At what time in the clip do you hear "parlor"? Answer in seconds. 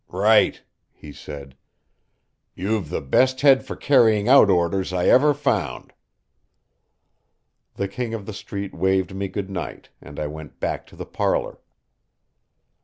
11.05-11.59